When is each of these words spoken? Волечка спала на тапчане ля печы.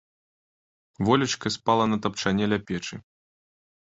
Волечка 1.05 1.49
спала 1.57 1.85
на 1.91 1.97
тапчане 2.05 2.45
ля 2.53 2.59
печы. 2.67 2.95